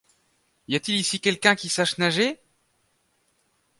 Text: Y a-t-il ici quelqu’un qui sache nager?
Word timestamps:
Y 0.67 0.73
a-t-il 0.77 0.95
ici 0.95 1.19
quelqu’un 1.19 1.53
qui 1.53 1.69
sache 1.69 1.99
nager? 1.99 2.41